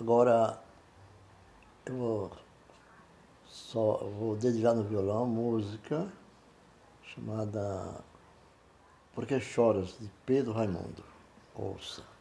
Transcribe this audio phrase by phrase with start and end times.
[0.00, 0.60] Agora,
[1.86, 2.32] eu vou,
[3.46, 6.12] só, vou dedicar no violão música
[7.02, 8.02] chamada
[9.14, 11.04] Por que Choras, de Pedro Raimundo.
[11.54, 12.13] Ouça.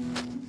[0.00, 0.43] Mm-hmm.